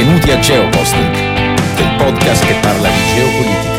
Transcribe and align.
Benvenuti 0.00 0.30
a 0.30 0.38
Geoposting, 0.38 1.14
il 1.14 1.94
podcast 1.98 2.46
che 2.46 2.54
parla 2.62 2.88
di 2.88 2.94
geopolitica. 3.14 3.78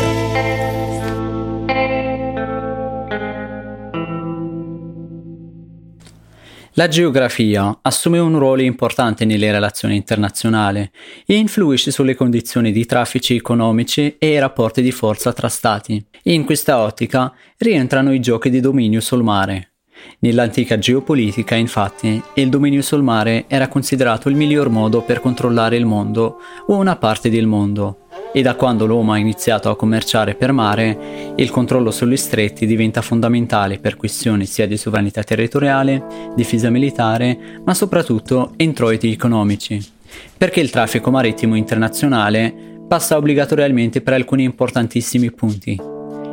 La 6.73 6.87
geografia 6.87 7.79
assume 7.81 8.19
un 8.19 8.37
ruolo 8.37 8.61
importante 8.61 9.25
nelle 9.25 9.51
relazioni 9.51 9.95
internazionali 9.95 10.87
e 11.25 11.33
influisce 11.33 11.89
sulle 11.89 12.13
condizioni 12.13 12.71
di 12.71 12.85
traffici 12.85 13.35
economici 13.35 14.17
e 14.19 14.33
i 14.33 14.37
rapporti 14.37 14.83
di 14.83 14.91
forza 14.91 15.33
tra 15.33 15.49
stati. 15.49 16.05
In 16.25 16.45
questa 16.45 16.77
ottica 16.77 17.33
rientrano 17.57 18.13
i 18.13 18.19
giochi 18.19 18.51
di 18.51 18.59
dominio 18.59 18.99
sul 18.99 19.23
mare. 19.23 19.70
Nell'antica 20.19 20.77
geopolitica, 20.77 21.55
infatti, 21.55 22.21
il 22.35 22.49
dominio 22.49 22.81
sul 22.81 23.01
mare 23.01 23.45
era 23.47 23.67
considerato 23.67 24.29
il 24.29 24.35
miglior 24.35 24.69
modo 24.69 25.01
per 25.01 25.19
controllare 25.19 25.77
il 25.77 25.85
mondo 25.85 26.37
o 26.67 26.75
una 26.75 26.95
parte 26.95 27.29
del 27.29 27.47
mondo, 27.47 28.01
e 28.33 28.41
da 28.41 28.55
quando 28.55 28.85
l'uomo 28.85 29.13
ha 29.13 29.17
iniziato 29.17 29.69
a 29.69 29.75
commerciare 29.75 30.35
per 30.35 30.51
mare, 30.51 31.33
il 31.35 31.49
controllo 31.49 31.91
sugli 31.91 32.17
stretti 32.17 32.65
diventa 32.65 33.01
fondamentale 33.01 33.79
per 33.79 33.97
questioni 33.97 34.45
sia 34.45 34.67
di 34.67 34.77
sovranità 34.77 35.23
territoriale, 35.23 36.31
difesa 36.35 36.69
militare, 36.69 37.61
ma 37.65 37.73
soprattutto 37.73 38.53
introiti 38.57 39.11
economici, 39.11 39.83
perché 40.37 40.59
il 40.59 40.69
traffico 40.69 41.11
marittimo 41.11 41.55
internazionale 41.55 42.53
passa 42.87 43.17
obbligatoriamente 43.17 44.01
per 44.01 44.13
alcuni 44.13 44.43
importantissimi 44.43 45.31
punti 45.31 45.90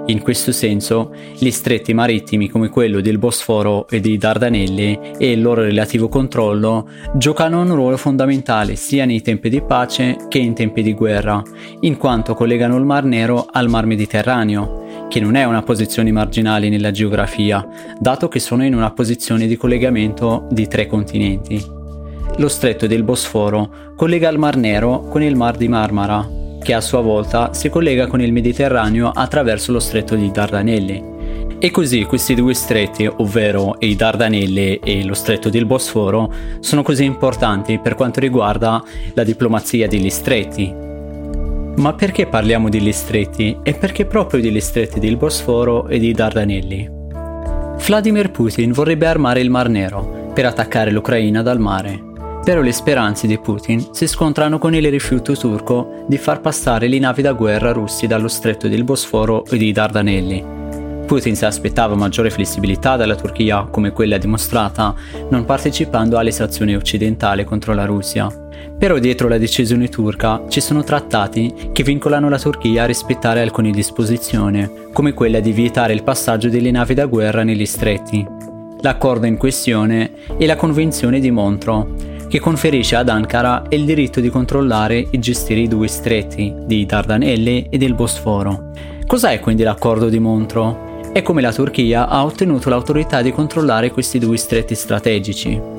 in 0.09 0.21
questo 0.23 0.53
senso, 0.53 1.13
gli 1.39 1.51
stretti 1.51 1.93
marittimi 1.93 2.49
come 2.49 2.71
quello 2.71 3.01
del 3.01 3.19
Bosforo 3.19 3.87
e 3.89 4.01
dei 4.01 4.17
Dardanelli 4.17 4.99
e 5.19 5.33
il 5.33 5.43
loro 5.43 5.63
relativo 5.63 6.09
controllo 6.09 6.89
giocano 7.15 7.61
un 7.61 7.75
ruolo 7.75 7.99
fondamentale 7.99 8.75
sia 8.77 9.05
nei 9.05 9.21
tempi 9.21 9.51
di 9.51 9.61
pace 9.61 10.17
che 10.29 10.39
in 10.39 10.55
tempi 10.55 10.83
di 10.83 10.95
guerra, 10.95 11.43
in 11.81 11.99
quanto 11.99 12.35
collegano 12.35 12.77
il 12.77 12.85
Mar 12.85 13.05
Nero 13.05 13.49
al 13.51 13.69
Mar 13.69 13.85
Mediterraneo, 13.85 15.07
che 15.09 15.21
non 15.21 15.35
è 15.35 15.45
una 15.45 15.63
posizione 15.63 16.11
marginale 16.11 16.71
nella 16.71 16.91
geografia, 16.91 17.67
dato 17.99 18.29
che 18.29 18.41
sono 18.41 18.65
in 18.65 18.75
una 18.75 18.91
posizione 18.93 19.47
di 19.47 19.57
collegamento 19.57 20.47
di 20.51 20.67
tre 20.67 20.87
continenti. 20.87 21.63
Lo 22.37 22.49
stretto 22.49 22.87
del 22.87 23.03
Bosforo 23.03 23.93
collega 23.95 24.31
il 24.31 24.39
Mar 24.39 24.57
Nero 24.57 25.01
con 25.09 25.23
il 25.23 25.37
Mar 25.37 25.57
di 25.57 25.69
Marmara, 25.69 26.38
che 26.61 26.75
a 26.75 26.81
sua 26.81 27.01
volta 27.01 27.53
si 27.53 27.69
collega 27.69 28.07
con 28.07 28.21
il 28.21 28.33
Mediterraneo 28.33 29.11
attraverso 29.11 29.73
lo 29.73 29.81
stretto 29.81 30.15
di 30.15 30.31
Dardanelli. 30.31 31.17
E 31.59 31.71
così 31.71 32.05
questi 32.05 32.35
due 32.35 32.55
stretti, 32.55 33.07
ovvero 33.07 33.77
i 33.81 33.97
Dardanelli 33.97 34.77
e 34.77 35.05
lo 35.05 35.15
stretto 35.15 35.49
del 35.51 35.67
Bosforo, 35.67 36.33
sono 36.61 36.83
così 36.83 37.05
importanti 37.05 37.79
per 37.79 37.95
quanto 37.95 38.21
riguarda 38.21 38.83
la 39.15 39.25
diplomazia 39.25 39.89
degli 39.89 40.11
stretti. 40.11 40.73
Ma 41.77 41.95
perché 41.95 42.27
parliamo 42.27 42.69
degli 42.69 42.93
stretti 42.93 43.59
e 43.63 43.75
perché 43.75 44.05
proprio 44.05 44.41
degli 44.41 44.61
stretti 44.61 45.01
del 45.01 45.17
Bosforo 45.17 45.89
e 45.89 45.99
di 45.99 46.13
Dardanelli? 46.13 46.91
Vladimir 47.87 48.31
Putin 48.31 48.73
vorrebbe 48.73 49.07
armare 49.07 49.41
il 49.41 49.51
Mar 49.51 49.69
Nero 49.69 50.31
per 50.35 50.47
attaccare 50.47 50.91
l'Ucraina 50.91 51.43
dal 51.43 51.59
mare 51.59 52.08
però 52.49 52.63
le 52.63 52.73
speranze 52.73 53.27
di 53.27 53.37
Putin 53.37 53.89
si 53.93 54.07
scontrano 54.07 54.59
con 54.59 54.75
il 54.75 54.89
rifiuto 54.89 55.37
turco 55.37 56.07
di 56.07 56.17
far 56.17 56.41
passare 56.41 56.89
le 56.89 56.99
navi 56.99 57.21
da 57.21 57.35
guerra 57.35 57.73
russi 57.73 58.07
dallo 58.07 58.27
stretto 58.27 58.69
del 58.69 58.85
Bosforo 58.85 59.45
e 59.45 59.59
dei 59.59 59.71
Dardanelli. 59.71 60.43
Putin 61.05 61.37
si 61.37 61.45
aspettava 61.45 61.95
maggiore 61.95 62.31
flessibilità 62.31 62.97
dalla 62.97 63.17
Turchia, 63.17 63.65
come 63.65 63.93
quella 63.93 64.17
dimostrata 64.17 64.95
non 65.29 65.45
partecipando 65.45 66.17
alle 66.17 66.31
sanzioni 66.31 66.75
occidentali 66.75 67.45
contro 67.45 67.75
la 67.75 67.85
Russia. 67.85 68.29
Però 68.79 68.99
dietro 68.99 69.29
la 69.29 69.37
decisione 69.37 69.91
turca 69.91 70.45
ci 70.49 70.63
sono 70.63 70.83
trattati 70.83 71.69
che 71.71 71.83
vincolano 71.83 72.31
la 72.31 72.39
Turchia 72.39 72.85
a 72.85 72.87
rispettare 72.87 73.43
alcune 73.43 73.73
disposizioni, 73.73 74.67
come 74.95 75.13
quella 75.13 75.41
di 75.41 75.53
vietare 75.53 75.93
il 75.93 76.03
passaggio 76.03 76.49
delle 76.49 76.71
navi 76.71 76.95
da 76.95 77.05
guerra 77.05 77.43
negli 77.43 77.67
stretti. 77.67 78.27
L'accordo 78.81 79.27
in 79.27 79.37
questione 79.37 80.13
è 80.39 80.47
la 80.47 80.57
Convenzione 80.57 81.21
di 81.21 81.31
Montreux, 81.31 82.17
che 82.29 82.41
conferisce 82.41 82.97
ad 82.97 83.09
Ankara 83.09 83.65
il 83.71 83.85
diritto 83.85 84.21
di 84.21 84.29
controllare 84.29 85.09
e 85.11 85.19
gestire 85.19 85.61
i 85.61 85.69
due 85.69 85.89
stretti 85.89 86.55
di 86.65 86.85
Dardanelle 86.85 87.69
e 87.69 87.79
del 87.79 87.95
Bosforo. 87.95 88.71
Cos'è 89.07 89.41
quindi 89.41 89.63
l'accordo 89.63 90.09
di 90.09 90.19
Montreux? 90.19 91.11
È 91.13 91.23
come 91.23 91.41
la 91.41 91.53
Turchia 91.53 92.07
ha 92.07 92.25
ottenuto 92.25 92.69
l'autorità 92.69 93.23
di 93.23 93.33
controllare 93.33 93.91
questi 93.91 94.19
due 94.19 94.37
stretti 94.37 94.75
strategici. 94.75 95.77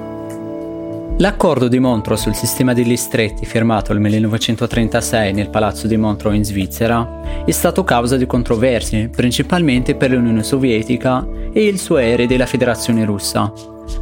L'accordo 1.19 1.67
di 1.67 1.79
Montreux 1.79 2.19
sul 2.19 2.33
sistema 2.33 2.73
degli 2.73 2.95
stretti, 2.95 3.45
firmato 3.45 3.91
nel 3.91 4.01
1936 4.01 5.33
nel 5.33 5.49
Palazzo 5.49 5.85
di 5.85 5.97
Montreux 5.97 6.35
in 6.35 6.45
Svizzera, 6.45 7.43
è 7.45 7.51
stato 7.51 7.83
causa 7.83 8.15
di 8.15 8.25
controversie, 8.25 9.09
principalmente 9.09 9.95
per 9.95 10.11
l'Unione 10.11 10.43
Sovietica 10.43 11.27
e 11.51 11.65
il 11.65 11.77
suo 11.77 11.97
erede 11.97 12.37
la 12.37 12.45
Federazione 12.45 13.03
Russa, 13.03 13.51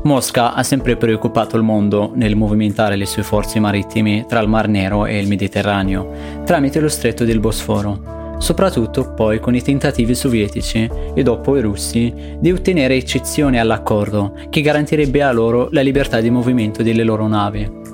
Mosca 0.03 0.53
ha 0.53 0.63
sempre 0.63 0.95
preoccupato 0.95 1.57
il 1.57 1.63
mondo 1.63 2.11
nel 2.13 2.35
movimentare 2.35 2.95
le 2.95 3.05
sue 3.05 3.23
forze 3.23 3.59
marittime 3.59 4.25
tra 4.27 4.39
il 4.39 4.47
Mar 4.47 4.67
Nero 4.67 5.05
e 5.05 5.19
il 5.19 5.27
Mediterraneo, 5.27 6.43
tramite 6.45 6.79
lo 6.79 6.89
stretto 6.89 7.25
del 7.25 7.39
Bosforo, 7.39 8.35
soprattutto 8.37 9.13
poi 9.13 9.39
con 9.39 9.55
i 9.55 9.61
tentativi 9.61 10.15
sovietici 10.15 10.89
e 11.13 11.23
dopo 11.23 11.57
i 11.57 11.61
russi 11.61 12.13
di 12.39 12.51
ottenere 12.51 12.95
eccezione 12.95 13.59
all'accordo 13.59 14.33
che 14.49 14.61
garantirebbe 14.61 15.23
a 15.23 15.31
loro 15.31 15.67
la 15.71 15.81
libertà 15.81 16.21
di 16.21 16.29
movimento 16.29 16.83
delle 16.83 17.03
loro 17.03 17.27
navi. 17.27 17.85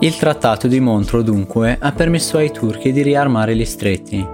Il 0.00 0.16
trattato 0.16 0.66
di 0.66 0.80
Montreux 0.80 1.24
dunque 1.24 1.76
ha 1.78 1.92
permesso 1.92 2.36
ai 2.36 2.50
turchi 2.50 2.92
di 2.92 3.02
riarmare 3.02 3.54
gli 3.54 3.64
stretti, 3.64 4.26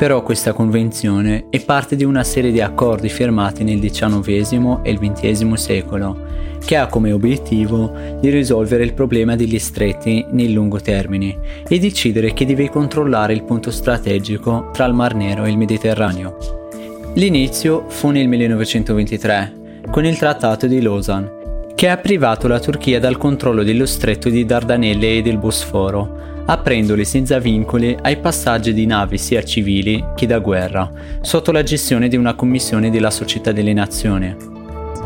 però 0.00 0.22
questa 0.22 0.54
convenzione 0.54 1.48
è 1.50 1.62
parte 1.62 1.94
di 1.94 2.04
una 2.04 2.24
serie 2.24 2.50
di 2.50 2.62
accordi 2.62 3.10
firmati 3.10 3.64
nel 3.64 3.80
XIX 3.80 4.78
e 4.82 4.92
il 4.92 4.98
XX 4.98 5.52
secolo, 5.52 6.16
che 6.64 6.76
ha 6.76 6.86
come 6.86 7.12
obiettivo 7.12 7.92
di 8.18 8.30
risolvere 8.30 8.82
il 8.82 8.94
problema 8.94 9.36
degli 9.36 9.58
stretti 9.58 10.24
nel 10.30 10.52
lungo 10.52 10.80
termine 10.80 11.38
e 11.68 11.78
decidere 11.78 12.32
chi 12.32 12.46
deve 12.46 12.70
controllare 12.70 13.34
il 13.34 13.42
punto 13.42 13.70
strategico 13.70 14.70
tra 14.72 14.86
il 14.86 14.94
Mar 14.94 15.14
Nero 15.14 15.44
e 15.44 15.50
il 15.50 15.58
Mediterraneo. 15.58 16.70
L'inizio 17.16 17.84
fu 17.88 18.08
nel 18.08 18.26
1923, 18.26 19.82
con 19.90 20.06
il 20.06 20.16
Trattato 20.16 20.66
di 20.66 20.80
Lausanne, 20.80 21.72
che 21.74 21.90
ha 21.90 21.98
privato 21.98 22.48
la 22.48 22.58
Turchia 22.58 23.00
dal 23.00 23.18
controllo 23.18 23.62
dello 23.62 23.84
stretto 23.84 24.30
di 24.30 24.46
Dardanelle 24.46 25.18
e 25.18 25.20
del 25.20 25.36
Bosforo, 25.36 26.39
aprendoli 26.46 27.04
senza 27.04 27.38
vincoli 27.38 27.96
ai 28.02 28.16
passaggi 28.18 28.72
di 28.72 28.86
navi 28.86 29.18
sia 29.18 29.42
civili 29.42 30.04
che 30.14 30.26
da 30.26 30.38
guerra, 30.38 30.90
sotto 31.20 31.52
la 31.52 31.62
gestione 31.62 32.08
di 32.08 32.16
una 32.16 32.34
commissione 32.34 32.90
della 32.90 33.10
Società 33.10 33.52
delle 33.52 33.72
Nazioni. 33.72 34.34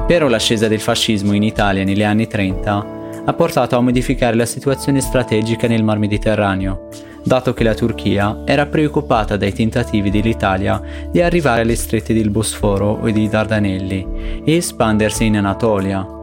Però 0.07 0.29
l'ascesa 0.29 0.69
del 0.69 0.81
fascismo 0.81 1.33
in 1.33 1.43
Italia 1.43 1.85
negli 1.85 2.03
anni 2.03 2.27
30 2.27 3.03
ha 3.25 3.33
portato 3.33 3.77
a 3.77 3.81
modificare 3.81 4.37
la 4.37 4.47
situazione 4.47 5.01
strategica 5.01 5.67
nel 5.67 5.83
Mar 5.83 5.99
Mediterraneo, 5.99 6.89
dato 7.23 7.55
che 7.55 7.65
la 7.65 7.75
Turchia 7.75 8.43
era 8.45 8.67
preoccupata 8.67 9.37
dai 9.37 9.53
tentativi 9.53 10.11
dell'Italia 10.11 10.81
di 11.11 11.23
arrivare 11.23 11.63
alle 11.63 11.77
strette 11.77 12.13
del 12.13 12.31
Bosforo 12.31 12.99
o 13.01 13.11
dei 13.11 13.29
Dardanelli 13.29 14.43
e 14.45 14.57
espandersi 14.57 15.25
in 15.25 15.39
Anatolia. 15.39 16.14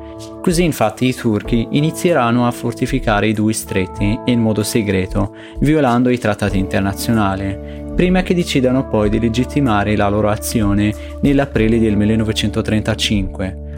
Così 0.41 0.63
infatti 0.63 1.05
i 1.05 1.13
turchi 1.13 1.67
inizieranno 1.71 2.47
a 2.47 2.51
fortificare 2.51 3.27
i 3.27 3.33
due 3.33 3.53
stretti 3.53 4.19
in 4.25 4.39
modo 4.39 4.63
segreto, 4.63 5.35
violando 5.59 6.09
i 6.09 6.17
trattati 6.17 6.57
internazionali, 6.57 7.55
prima 7.95 8.23
che 8.23 8.33
decidano 8.33 8.87
poi 8.87 9.09
di 9.09 9.19
legittimare 9.19 9.95
la 9.95 10.09
loro 10.09 10.29
azione 10.29 10.93
nell'aprile 11.21 11.79
del 11.79 11.95
1935 11.95 13.69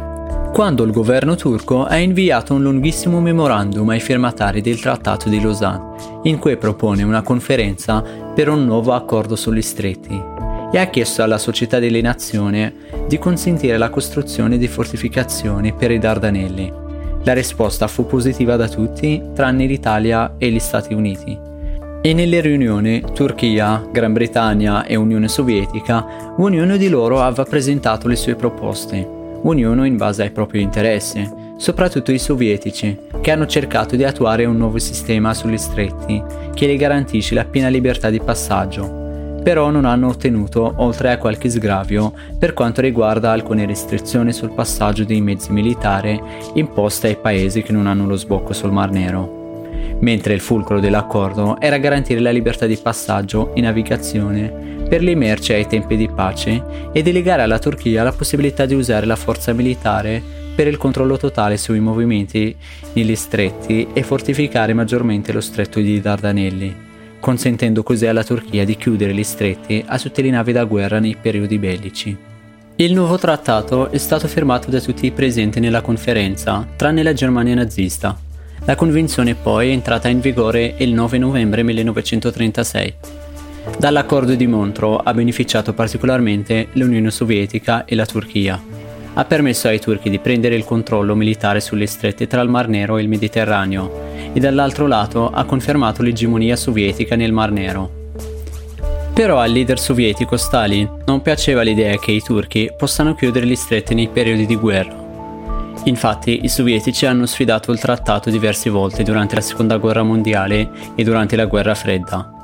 quando 0.54 0.84
il 0.84 0.92
governo 0.92 1.36
turco 1.36 1.84
ha 1.84 1.98
inviato 1.98 2.54
un 2.54 2.62
lunghissimo 2.62 3.20
memorandum 3.20 3.90
ai 3.90 4.00
firmatari 4.00 4.62
del 4.62 4.80
Trattato 4.80 5.28
di 5.28 5.42
Lausanne, 5.42 6.22
in 6.24 6.38
cui 6.38 6.58
propone 6.58 7.02
una 7.02 7.24
conferenza 7.24 8.04
per 8.36 8.50
un 8.50 8.64
nuovo 8.64 8.94
accordo 8.94 9.36
sugli 9.36 9.64
stretti 9.64 10.33
e 10.74 10.80
ha 10.80 10.88
chiesto 10.88 11.22
alla 11.22 11.38
Società 11.38 11.78
delle 11.78 12.02
Nazioni 12.02 12.74
di 13.08 13.20
consentire 13.20 13.78
la 13.78 13.92
costruzione 13.92 14.58
di 14.58 14.68
fortificazioni 14.68 15.72
per 15.72 15.92
i 15.92 16.00
Dardanelli. 16.00 16.74
La 17.24 17.34
risposta 17.34 17.88
fu 17.88 18.08
positiva 18.08 18.56
da 18.56 18.68
tutti, 18.68 19.22
tranne 19.36 19.68
l'Italia 19.68 20.34
e 20.40 20.50
gli 20.50 20.58
Stati 20.58 20.96
Uniti. 20.96 21.38
E 22.02 22.14
nelle 22.14 22.42
riunioni 22.42 23.04
Turchia, 23.14 23.88
Gran 23.92 24.14
Bretagna 24.14 24.84
e 24.84 24.96
Unione 24.96 25.28
Sovietica, 25.28 26.34
ognuno 26.38 26.76
di 26.76 26.90
loro 26.90 27.22
aveva 27.22 27.44
presentato 27.44 28.08
le 28.08 28.16
sue 28.16 28.34
proposte 28.34 29.22
ognuno 29.44 29.86
in 29.86 29.98
base 29.98 30.24
ai 30.24 30.32
propri 30.32 30.62
interessi, 30.62 31.30
soprattutto 31.58 32.12
i 32.12 32.20
sovietici, 32.20 32.98
che 33.22 33.32
hanno 33.32 33.46
cercato 33.46 33.96
di 33.96 34.04
attuare 34.04 34.46
un 34.46 34.58
nuovo 34.58 34.80
sistema 34.80 35.34
sugli 35.34 35.58
stretti 35.58 36.24
che 36.54 36.66
le 36.66 36.78
garantisce 36.78 37.36
la 37.36 37.46
piena 37.46 37.68
libertà 37.68 38.10
di 38.10 38.22
passaggio, 38.22 39.03
però 39.44 39.70
non 39.70 39.84
hanno 39.86 40.08
ottenuto, 40.08 40.74
oltre 40.78 41.12
a 41.12 41.18
qualche 41.18 41.50
sgravio, 41.50 42.14
per 42.40 42.54
quanto 42.54 42.82
riguarda 42.82 43.32
alcune 43.32 43.66
restrizioni 43.66 44.32
sul 44.32 44.54
passaggio 44.54 45.04
dei 45.04 45.22
mezzi 45.22 45.52
militari 45.52 46.20
imposte 46.54 47.08
ai 47.08 47.18
paesi 47.18 47.62
che 47.62 47.74
non 47.74 47.86
hanno 47.86 48.08
lo 48.08 48.16
sbocco 48.16 48.54
sul 48.54 48.72
Mar 48.72 48.90
Nero. 48.90 49.42
Mentre 50.00 50.34
il 50.34 50.40
fulcro 50.40 50.80
dell'accordo 50.80 51.60
era 51.60 51.78
garantire 51.78 52.22
la 52.22 52.32
libertà 52.32 52.66
di 52.66 52.78
passaggio 52.82 53.54
e 53.54 53.62
navigazione 53.62 54.72
per 54.88 55.02
le 55.02 55.16
merci 55.16 55.54
ai 55.54 55.68
tempi 55.68 55.96
di 55.96 56.08
pace 56.08 56.90
e 56.92 57.02
delegare 57.02 57.42
alla 57.42 57.60
Turchia 57.60 58.04
la 58.04 58.12
possibilità 58.12 58.66
di 58.66 58.76
usare 58.76 59.06
la 59.06 59.16
forza 59.16 59.52
militare 59.54 60.22
per 60.56 60.68
il 60.68 60.78
controllo 60.78 61.18
totale 61.18 61.58
sui 61.58 61.80
movimenti 61.80 62.56
negli 62.94 63.16
stretti 63.16 63.88
e 63.92 64.04
fortificare 64.04 64.74
maggiormente 64.74 65.32
lo 65.34 65.42
stretto 65.42 65.80
di 65.80 66.00
Dardanelli, 66.00 66.83
consentendo 67.24 67.84
così 67.84 68.06
alla 68.06 68.26
Turchia 68.26 68.66
di 68.66 68.76
chiudere 68.76 69.14
gli 69.14 69.24
stretti 69.24 69.82
a 69.88 69.98
tutte 69.98 70.22
le 70.22 70.30
navi 70.30 70.52
da 70.52 70.66
guerra 70.66 71.00
nei 71.00 71.16
periodi 71.16 71.58
bellici. 71.58 72.18
Il 72.76 72.92
nuovo 72.92 73.18
trattato 73.18 73.90
è 73.92 73.98
stato 73.98 74.28
firmato 74.28 74.70
da 74.70 74.82
tutti 74.82 75.06
i 75.06 75.12
presenti 75.12 75.62
nella 75.62 75.80
conferenza, 75.80 76.68
tranne 76.76 77.02
la 77.02 77.14
Germania 77.14 77.56
nazista. 77.56 78.20
La 78.66 78.76
convenzione 78.76 79.36
poi 79.36 79.70
è 79.70 79.72
entrata 79.72 80.10
in 80.10 80.20
vigore 80.20 80.76
il 80.80 80.92
9 80.92 81.18
novembre 81.18 81.64
1936 81.64 82.96
Dall'accordo 83.78 84.36
di 84.36 84.46
Montreux 84.46 85.02
ha 85.04 85.14
beneficiato 85.14 85.74
particolarmente 85.74 86.68
l'Unione 86.74 87.10
Sovietica 87.10 87.86
e 87.86 87.96
la 87.96 88.06
Turchia. 88.06 88.62
Ha 89.16 89.26
permesso 89.26 89.68
ai 89.68 89.80
turchi 89.80 90.10
di 90.10 90.18
prendere 90.18 90.56
il 90.56 90.66
controllo 90.66 91.14
militare 91.14 91.60
sulle 91.60 91.86
strette 91.86 92.26
tra 92.26 92.42
il 92.42 92.50
Mar 92.50 92.68
Nero 92.68 92.98
e 92.98 93.04
il 93.04 93.08
Mediterraneo 93.08 94.32
e 94.34 94.40
dall'altro 94.40 94.88
lato 94.88 95.30
ha 95.30 95.44
confermato 95.44 96.02
l'egemonia 96.02 96.56
sovietica 96.56 97.16
nel 97.16 97.32
Mar 97.32 97.52
Nero. 97.52 98.02
Però 99.14 99.38
al 99.38 99.52
leader 99.52 99.80
sovietico 99.80 100.36
Stalin 100.36 100.90
non 101.06 101.22
piaceva 101.22 101.62
l'idea 101.62 101.96
che 102.00 102.12
i 102.12 102.22
turchi 102.22 102.72
possano 102.76 103.14
chiudere 103.14 103.46
le 103.46 103.56
strette 103.56 103.94
nei 103.94 104.08
periodi 104.08 104.48
di 104.48 104.56
guerra. 104.56 105.02
Infatti 105.84 106.44
i 106.44 106.50
sovietici 106.50 107.06
hanno 107.06 107.28
sfidato 107.28 107.72
il 107.72 107.80
trattato 107.80 108.32
diverse 108.32 108.72
volte 108.72 109.04
durante 109.04 109.36
la 109.36 109.42
seconda 109.42 109.78
guerra 109.78 110.02
mondiale 110.02 110.68
e 110.96 111.04
durante 111.04 111.36
la 111.36 111.46
guerra 111.46 111.76
fredda. 111.76 112.43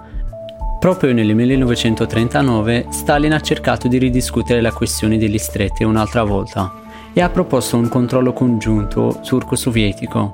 Proprio 0.80 1.14
nel 1.14 1.36
1939 1.36 2.86
Stalin 2.90 3.34
ha 3.34 3.42
cercato 3.42 3.90
di 3.90 3.98
ridiscutere 3.98 4.62
la 4.62 4.72
questione 4.72 5.18
degli 5.18 5.38
stretti 5.38 5.84
un'altra 5.84 6.24
volta 6.24 6.72
e 7.12 7.20
ha 7.20 7.30
proposto 7.30 7.76
un 7.76 7.90
controllo 7.90 8.32
congiunto 8.32 9.20
turco-sovietico. 9.22 10.34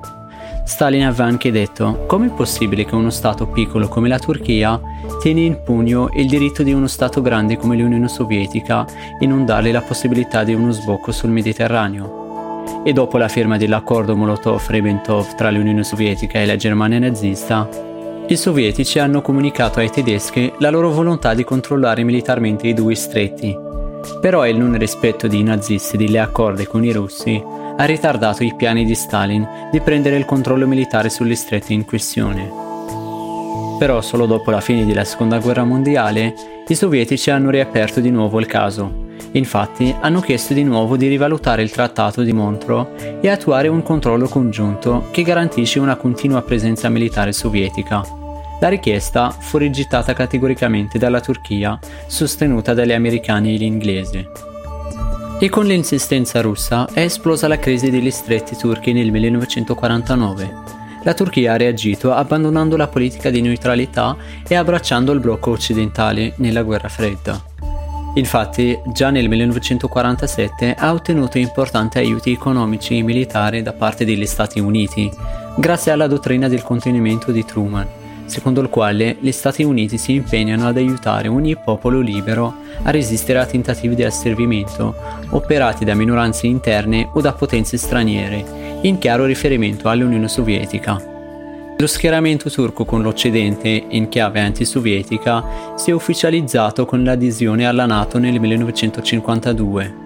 Stalin 0.64 1.04
aveva 1.04 1.24
anche 1.24 1.50
detto 1.50 2.04
come 2.06 2.26
è 2.26 2.30
possibile 2.30 2.84
che 2.84 2.94
uno 2.94 3.10
Stato 3.10 3.48
piccolo 3.48 3.88
come 3.88 4.06
la 4.06 4.20
Turchia 4.20 4.80
tiene 5.20 5.40
in 5.40 5.62
pugno 5.64 6.10
il 6.14 6.28
diritto 6.28 6.62
di 6.62 6.72
uno 6.72 6.86
Stato 6.86 7.20
grande 7.20 7.56
come 7.56 7.76
l'Unione 7.76 8.06
Sovietica 8.06 8.86
e 9.18 9.26
non 9.26 9.44
dargli 9.44 9.72
la 9.72 9.82
possibilità 9.82 10.44
di 10.44 10.54
uno 10.54 10.70
sbocco 10.70 11.10
sul 11.10 11.30
Mediterraneo. 11.30 12.82
E 12.84 12.92
dopo 12.92 13.18
la 13.18 13.28
firma 13.28 13.56
dell'accordo 13.56 14.14
Molotov-Ribbentrop 14.14 15.34
tra 15.34 15.50
l'Unione 15.50 15.82
Sovietica 15.82 16.38
e 16.40 16.46
la 16.46 16.54
Germania 16.54 17.00
nazista, 17.00 17.68
i 18.28 18.36
sovietici 18.36 18.98
hanno 18.98 19.22
comunicato 19.22 19.78
ai 19.78 19.88
tedeschi 19.88 20.52
la 20.58 20.70
loro 20.70 20.90
volontà 20.90 21.32
di 21.32 21.44
controllare 21.44 22.02
militarmente 22.02 22.66
i 22.66 22.74
due 22.74 22.96
stretti, 22.96 23.56
però 24.20 24.44
il 24.48 24.58
non 24.58 24.76
rispetto 24.76 25.28
dei 25.28 25.44
nazisti 25.44 25.96
delle 25.96 26.18
accorde 26.18 26.66
con 26.66 26.84
i 26.84 26.92
russi 26.92 27.40
ha 27.76 27.84
ritardato 27.84 28.42
i 28.42 28.52
piani 28.56 28.84
di 28.84 28.96
Stalin 28.96 29.68
di 29.70 29.80
prendere 29.80 30.16
il 30.16 30.24
controllo 30.24 30.66
militare 30.66 31.08
sugli 31.08 31.36
stretti 31.36 31.72
in 31.72 31.84
questione. 31.84 32.50
Però 33.78 34.00
solo 34.00 34.26
dopo 34.26 34.50
la 34.50 34.60
fine 34.60 34.84
della 34.84 35.04
seconda 35.04 35.38
guerra 35.38 35.62
mondiale 35.62 36.34
i 36.66 36.74
sovietici 36.74 37.30
hanno 37.30 37.50
riaperto 37.50 38.00
di 38.00 38.10
nuovo 38.10 38.40
il 38.40 38.46
caso. 38.46 39.05
Infatti 39.36 39.94
hanno 40.00 40.20
chiesto 40.20 40.54
di 40.54 40.64
nuovo 40.64 40.96
di 40.96 41.08
rivalutare 41.08 41.62
il 41.62 41.70
trattato 41.70 42.22
di 42.22 42.32
Montreux 42.32 43.18
e 43.20 43.28
attuare 43.28 43.68
un 43.68 43.82
controllo 43.82 44.28
congiunto 44.28 45.08
che 45.10 45.22
garantisce 45.22 45.78
una 45.78 45.96
continua 45.96 46.40
presenza 46.40 46.88
militare 46.88 47.32
sovietica. 47.32 48.02
La 48.60 48.68
richiesta 48.68 49.30
fu 49.30 49.58
rigettata 49.58 50.14
categoricamente 50.14 50.98
dalla 50.98 51.20
Turchia, 51.20 51.78
sostenuta 52.06 52.72
dagli 52.72 52.92
americani 52.92 53.54
e 53.54 53.58
gli 53.58 53.64
inglesi. 53.64 54.26
E 55.38 55.50
con 55.50 55.66
l'insistenza 55.66 56.40
russa 56.40 56.88
è 56.90 57.00
esplosa 57.00 57.46
la 57.46 57.58
crisi 57.58 57.90
degli 57.90 58.10
stretti 58.10 58.56
turchi 58.56 58.94
nel 58.94 59.12
1949. 59.12 60.54
La 61.02 61.12
Turchia 61.12 61.52
ha 61.52 61.56
reagito 61.58 62.14
abbandonando 62.14 62.78
la 62.78 62.88
politica 62.88 63.28
di 63.28 63.42
neutralità 63.42 64.16
e 64.48 64.54
abbracciando 64.54 65.12
il 65.12 65.20
blocco 65.20 65.50
occidentale 65.50 66.32
nella 66.38 66.62
guerra 66.62 66.88
fredda. 66.88 67.45
Infatti, 68.16 68.80
già 68.86 69.10
nel 69.10 69.28
1947 69.28 70.74
ha 70.74 70.92
ottenuto 70.94 71.36
importanti 71.36 71.98
aiuti 71.98 72.32
economici 72.32 72.96
e 72.96 73.02
militari 73.02 73.60
da 73.60 73.74
parte 73.74 74.06
degli 74.06 74.24
Stati 74.24 74.58
Uniti, 74.58 75.10
grazie 75.58 75.92
alla 75.92 76.06
dottrina 76.06 76.48
del 76.48 76.62
contenimento 76.62 77.30
di 77.30 77.44
Truman, 77.44 77.86
secondo 78.24 78.62
il 78.62 78.70
quale 78.70 79.18
gli 79.20 79.32
Stati 79.32 79.64
Uniti 79.64 79.98
si 79.98 80.14
impegnano 80.14 80.66
ad 80.66 80.78
aiutare 80.78 81.28
ogni 81.28 81.56
popolo 81.56 82.00
libero 82.00 82.54
a 82.84 82.90
resistere 82.90 83.38
a 83.38 83.44
tentativi 83.44 83.94
di 83.94 84.04
asservimento 84.04 84.94
operati 85.30 85.84
da 85.84 85.94
minoranze 85.94 86.46
interne 86.46 87.10
o 87.12 87.20
da 87.20 87.34
potenze 87.34 87.76
straniere, 87.76 88.78
in 88.82 88.96
chiaro 88.96 89.26
riferimento 89.26 89.90
all'Unione 89.90 90.28
Sovietica. 90.28 91.15
Lo 91.78 91.86
schieramento 91.86 92.48
turco 92.48 92.86
con 92.86 93.02
l'Occidente 93.02 93.68
in 93.90 94.08
chiave 94.08 94.40
antisovietica 94.40 95.74
si 95.74 95.90
è 95.90 95.92
ufficializzato 95.92 96.86
con 96.86 97.04
l'adesione 97.04 97.66
alla 97.66 97.84
Nato 97.84 98.18
nel 98.18 98.40
1952. 98.40 100.04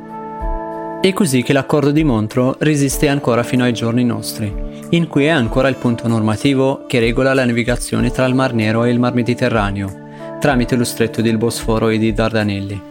È 1.00 1.12
così 1.12 1.44
che 1.44 1.52
l'accordo 1.52 1.92
di 1.92 2.02
Montreux 2.02 2.56
resiste 2.58 3.06
ancora 3.06 3.44
fino 3.44 3.62
ai 3.62 3.72
giorni 3.72 4.02
nostri, 4.04 4.52
in 4.88 5.06
cui 5.06 5.26
è 5.26 5.28
ancora 5.28 5.68
il 5.68 5.76
punto 5.76 6.08
normativo 6.08 6.86
che 6.88 6.98
regola 6.98 7.34
la 7.34 7.44
navigazione 7.44 8.10
tra 8.10 8.26
il 8.26 8.34
Mar 8.34 8.52
Nero 8.52 8.82
e 8.82 8.90
il 8.90 8.98
Mar 8.98 9.14
Mediterraneo, 9.14 10.08
tramite 10.40 10.74
lo 10.74 10.82
stretto 10.82 11.22
del 11.22 11.38
Bosforo 11.38 11.88
e 11.88 12.00
dei 12.00 12.12
Dardanelli 12.12 12.88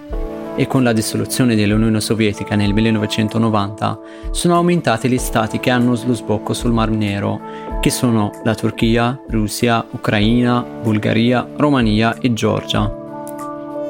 e 0.59 0.67
con 0.67 0.83
la 0.83 0.91
dissoluzione 0.91 1.55
dell'Unione 1.55 2.01
Sovietica 2.01 2.55
nel 2.55 2.73
1990 2.73 3.99
sono 4.31 4.55
aumentati 4.55 5.07
gli 5.07 5.17
stati 5.17 5.57
che 5.57 5.69
hanno 5.69 5.97
lo 6.03 6.13
sbocco 6.13 6.53
sul 6.53 6.73
Mar 6.73 6.89
Nero, 6.89 7.68
che 7.79 7.89
sono 7.89 8.31
la 8.43 8.55
Turchia, 8.55 9.19
Russia, 9.29 9.85
Ucraina, 9.91 10.61
Bulgaria, 10.61 11.47
Romania 11.55 12.17
e 12.19 12.33
Georgia. 12.33 12.87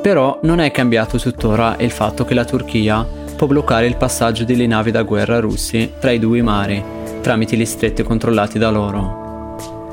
Però 0.02 0.40
non 0.44 0.60
è 0.60 0.72
cambiato 0.72 1.18
tuttora 1.18 1.76
il 1.80 1.92
fatto 1.92 2.24
che 2.24 2.34
la 2.34 2.46
Turchia 2.46 3.06
può 3.36 3.48
bloccare 3.48 3.88
il 3.88 3.96
passaggio 3.96 4.44
delle 4.44 4.68
navi 4.68 4.92
da 4.92 5.04
guerra 5.04 5.40
russi 5.40 5.94
tra 6.00 6.12
i 6.12 6.20
due 6.20 6.42
mari, 6.42 6.84
tramite 7.22 7.58
gli 7.58 7.66
stretti 7.66 8.04
controllati 8.04 8.60
da 8.60 8.70
loro 8.70 9.20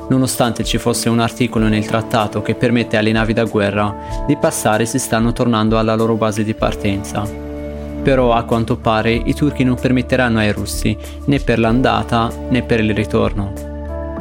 nonostante 0.09 0.63
ci 0.63 0.77
fosse 0.77 1.09
un 1.09 1.19
articolo 1.19 1.67
nel 1.67 1.85
trattato 1.85 2.41
che 2.41 2.55
permette 2.55 2.97
alle 2.97 3.11
navi 3.11 3.33
da 3.33 3.43
guerra 3.43 4.23
di 4.25 4.37
passare 4.37 4.85
se 4.85 4.99
stanno 4.99 5.33
tornando 5.33 5.77
alla 5.77 5.95
loro 5.95 6.15
base 6.15 6.43
di 6.43 6.53
partenza. 6.53 7.23
Però 8.03 8.31
a 8.31 8.43
quanto 8.43 8.77
pare 8.77 9.11
i 9.11 9.33
turchi 9.33 9.65
non 9.65 9.75
permetteranno 9.75 10.39
ai 10.39 10.53
russi 10.53 10.95
né 11.25 11.39
per 11.39 11.59
l'andata 11.59 12.31
né 12.49 12.61
per 12.61 12.79
il 12.79 12.93
ritorno. 12.93 13.66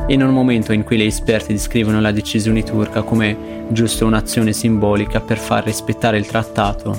In 0.09 0.23
un 0.23 0.33
momento 0.33 0.73
in 0.73 0.85
cui 0.85 0.99
gli 0.99 1.03
esperti 1.03 1.53
descrivono 1.53 2.01
la 2.01 2.13
decisione 2.13 2.63
turca 2.63 3.03
come 3.03 3.65
giusto 3.71 4.07
un'azione 4.07 4.53
simbolica 4.53 5.21
per 5.21 5.37
far 5.37 5.65
rispettare 5.65 6.17
il 6.17 6.27
trattato, 6.27 6.97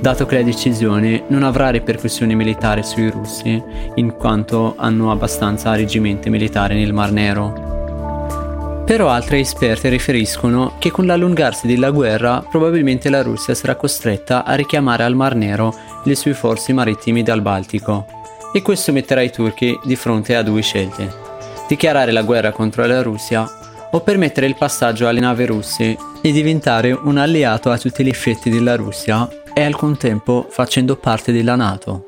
dato 0.00 0.26
che 0.26 0.38
la 0.38 0.42
decisione 0.42 1.22
non 1.28 1.44
avrà 1.44 1.70
ripercussioni 1.70 2.34
militari 2.34 2.82
sui 2.82 3.10
russi, 3.10 3.62
in 3.94 4.16
quanto 4.16 4.74
hanno 4.76 5.12
abbastanza 5.12 5.76
reggimenti 5.76 6.30
militari 6.30 6.74
nel 6.74 6.92
Mar 6.92 7.12
Nero. 7.12 8.82
Però 8.84 9.08
altri 9.08 9.38
esperti 9.38 9.88
riferiscono 9.88 10.72
che 10.80 10.90
con 10.90 11.06
l'allungarsi 11.06 11.68
della 11.68 11.90
guerra 11.90 12.44
probabilmente 12.50 13.08
la 13.08 13.22
Russia 13.22 13.54
sarà 13.54 13.76
costretta 13.76 14.44
a 14.44 14.54
richiamare 14.54 15.04
al 15.04 15.14
Mar 15.14 15.36
Nero 15.36 15.72
le 16.02 16.14
sue 16.16 16.34
forze 16.34 16.72
marittime 16.72 17.22
dal 17.22 17.40
Baltico 17.40 18.04
e 18.52 18.62
questo 18.62 18.90
metterà 18.90 19.20
i 19.20 19.30
turchi 19.30 19.78
di 19.84 19.94
fronte 19.94 20.34
a 20.34 20.42
due 20.42 20.62
scelte. 20.62 21.27
Dichiarare 21.68 22.12
la 22.12 22.22
guerra 22.22 22.50
contro 22.50 22.86
la 22.86 23.02
Russia 23.02 23.46
o 23.90 24.00
permettere 24.00 24.46
il 24.46 24.56
passaggio 24.56 25.06
alle 25.06 25.20
navi 25.20 25.44
russe 25.44 25.96
e 26.22 26.32
diventare 26.32 26.92
un 26.92 27.18
alleato 27.18 27.70
a 27.70 27.78
tutti 27.78 28.02
gli 28.02 28.08
effetti 28.08 28.48
della 28.48 28.74
Russia 28.74 29.28
e 29.52 29.62
al 29.62 29.76
contempo 29.76 30.46
facendo 30.48 30.96
parte 30.96 31.30
della 31.30 31.56
Nato. 31.56 32.07